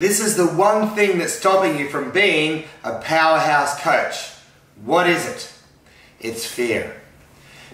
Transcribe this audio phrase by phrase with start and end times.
[0.00, 4.30] This is the one thing that's stopping you from being a powerhouse coach.
[4.84, 5.52] What is it?
[6.20, 7.00] It's fear.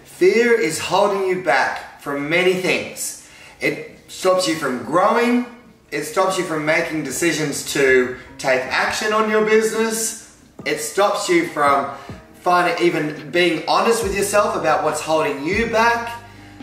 [0.05, 3.29] Fear is holding you back from many things.
[3.61, 5.45] It stops you from growing,
[5.91, 11.49] it stops you from making decisions to take action on your business, it stops you
[11.49, 11.95] from
[12.41, 16.23] finding even being honest with yourself about what's holding you back.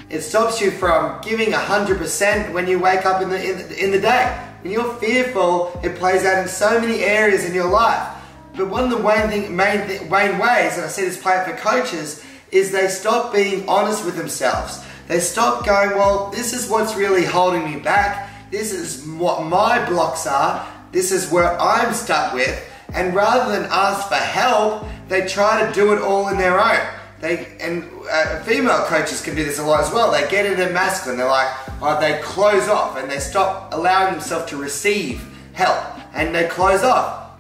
[0.10, 4.02] It stops you from giving 100% when you wake up in the, in in the
[4.02, 4.48] day.
[4.62, 8.18] When you're fearful, it plays out in so many areas in your life.
[8.56, 11.34] But one of the main, thing, main, th main ways, that I see this play
[11.38, 14.84] out for coaches, is they stop being honest with themselves.
[15.08, 18.30] They stop going, well, this is what's really holding me back.
[18.52, 20.68] This is what my blocks are.
[20.92, 22.56] This is where I'm stuck with.
[22.94, 27.01] And rather than ask for help, they try to do it all in their own.
[27.22, 30.12] They and uh, female coaches can do this a lot as well.
[30.12, 31.20] They get in into masculine.
[31.20, 36.34] They're like, oh, they close off and they stop allowing themselves to receive help, and
[36.34, 37.40] they close off.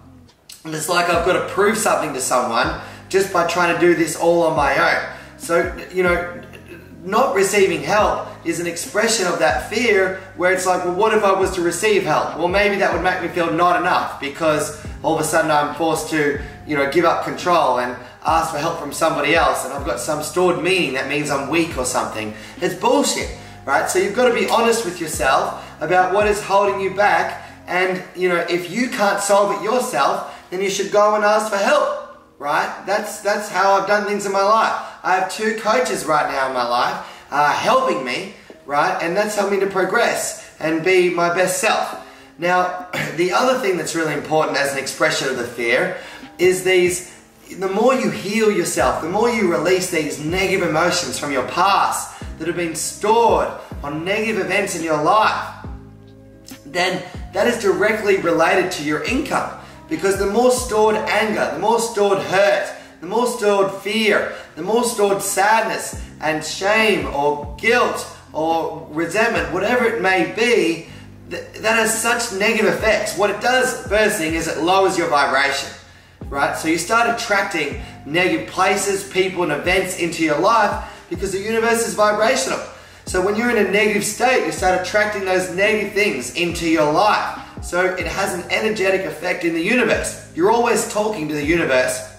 [0.63, 3.95] And it's like I've got to prove something to someone just by trying to do
[3.95, 5.17] this all on my own.
[5.37, 6.43] So you know,
[7.03, 11.23] not receiving help is an expression of that fear where it's like, well, what if
[11.23, 12.37] I was to receive help?
[12.37, 15.73] Well, maybe that would make me feel not enough because all of a sudden I'm
[15.75, 19.73] forced to, you know, give up control and ask for help from somebody else and
[19.73, 22.33] I've got some stored meaning that means I'm weak or something.
[22.57, 23.89] It's bullshit, right?
[23.89, 28.03] So you've got to be honest with yourself about what is holding you back and,
[28.15, 31.57] you know, if you can't solve it yourself, then you should go and ask for
[31.57, 32.83] help, right?
[32.85, 34.75] That's, that's how I've done things in my life.
[35.03, 38.33] I have two coaches right now in my life uh, helping me,
[38.65, 39.01] right?
[39.01, 42.07] And that's helped me to progress and be my best self.
[42.37, 45.97] Now, the other thing that's really important as an expression of the fear
[46.37, 47.20] is these
[47.59, 52.19] the more you heal yourself, the more you release these negative emotions from your past
[52.37, 53.49] that have been stored
[53.83, 55.65] on negative events in your life,
[56.65, 59.59] then that is directly related to your income.
[59.89, 64.83] Because the more stored anger, the more stored hurt, the more stored fear, the more
[64.83, 70.87] stored sadness and shame or guilt or resentment, whatever it may be,
[71.29, 73.17] that has such negative effects.
[73.17, 75.69] What it does, first thing, is it lowers your vibration
[76.31, 76.57] right?
[76.57, 81.85] So you start attracting negative places, people, and events into your life because the universe
[81.85, 82.59] is vibrational.
[83.05, 86.91] So when you're in a negative state, you start attracting those negative things into your
[86.91, 87.39] life.
[87.61, 90.31] So it has an energetic effect in the universe.
[90.33, 92.15] You're always talking to the universe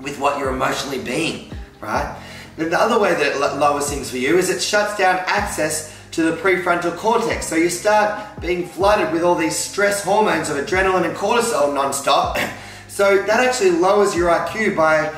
[0.00, 1.50] with what you're emotionally being,
[1.80, 2.14] right?
[2.56, 5.96] Then the other way that it lowers things for you is it shuts down access
[6.10, 7.46] to the prefrontal cortex.
[7.46, 12.36] So you start being flooded with all these stress hormones of adrenaline and cortisol nonstop.
[13.00, 15.10] So that actually lowers your IQ by,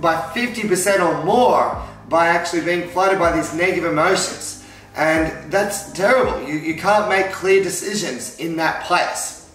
[0.00, 4.64] by 50% or more by actually being flooded by these negative emotions.
[4.96, 6.42] And that's terrible.
[6.42, 9.48] You, you can't make clear decisions in that place.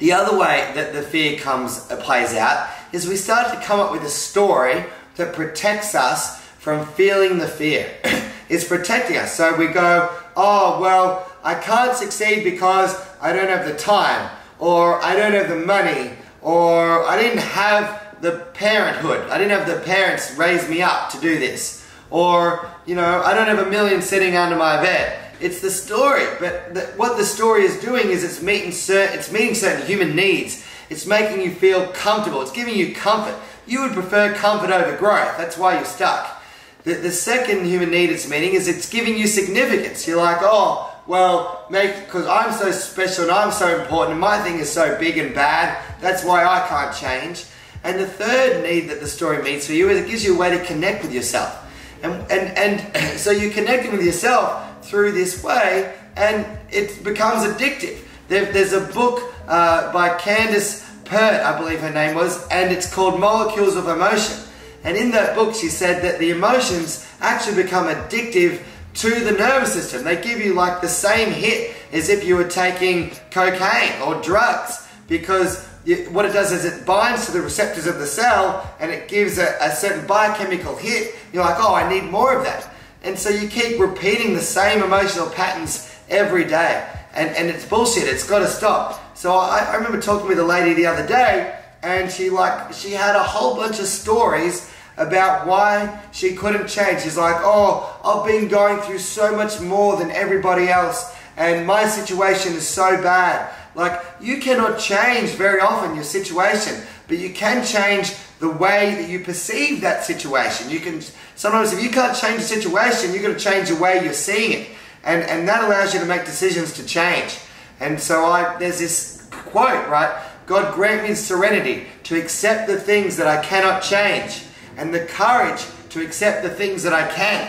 [0.00, 3.78] The other way that the fear comes uh, plays out is we start to come
[3.78, 7.88] up with a story that protects us from feeling the fear.
[8.48, 9.32] it's protecting us.
[9.36, 14.28] So we go, oh, well, I can't succeed because I don't have the time,
[14.58, 19.28] or I don't have the money, or I didn't have the parenthood.
[19.30, 21.86] I didn't have the parents raise me up to do this.
[22.10, 25.18] Or, you know, I don't have a million sitting under my bed.
[25.40, 29.32] It's the story, but the, what the story is doing is it's meeting, certain, it's
[29.32, 30.64] meeting certain human needs.
[30.88, 32.42] It's making you feel comfortable.
[32.42, 33.34] It's giving you comfort.
[33.66, 35.36] You would prefer comfort over growth.
[35.38, 36.42] That's why you're stuck.
[36.84, 40.06] The, the second human need it's meeting is it's giving you significance.
[40.06, 44.40] You're like, oh, well, make because I'm so special and I'm so important and my
[44.42, 47.44] thing is so big and bad, that's why I can't change.
[47.84, 50.38] And the third need that the story meets for you is it gives you a
[50.38, 51.58] way to connect with yourself.
[52.02, 57.98] And, and, and so you're connecting with yourself through this way and it becomes addictive.
[58.28, 62.92] There, there's a book uh, by Candace Pert, I believe her name was, and it's
[62.92, 64.38] called Molecules of Emotion.
[64.84, 68.62] And in that book, she said that the emotions actually become addictive
[68.94, 70.04] to the nervous system.
[70.04, 74.86] They give you like the same hit as if you were taking cocaine or drugs
[75.08, 75.66] because
[76.10, 79.38] what it does is it binds to the receptors of the cell and it gives
[79.38, 81.14] a, a certain biochemical hit.
[81.32, 82.72] You're like, oh, I need more of that.
[83.02, 86.88] And so you keep repeating the same emotional patterns every day.
[87.14, 88.04] And, and it's bullshit.
[88.04, 89.16] It's got to stop.
[89.16, 92.92] So I, I remember talking with a lady the other day and she like, she
[92.92, 97.02] had a whole bunch of stories about why she couldn't change.
[97.02, 101.86] She's like, oh, I've been going through so much more than everybody else and my
[101.88, 103.52] situation is so bad.
[103.74, 109.08] Like, you cannot change very often your situation, but you can change the way that
[109.08, 110.68] you perceive that situation.
[110.68, 111.00] You can,
[111.36, 114.52] sometimes if you can't change the situation, you're going to change the way you're seeing
[114.52, 114.68] it.
[115.04, 117.38] And, and that allows you to make decisions to change.
[117.80, 120.22] And so I there's this quote, right?
[120.46, 124.44] God grant me serenity to accept the things that I cannot change,
[124.82, 127.48] and the courage to accept the things that I can,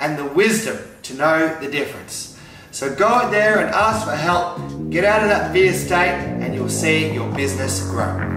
[0.00, 2.38] and the wisdom to know the difference.
[2.72, 4.90] So go out there and ask for help.
[4.90, 8.33] Get out of that fear state, and you'll see your business grow.